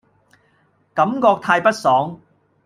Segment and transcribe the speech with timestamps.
[0.95, 2.19] 感覺太不爽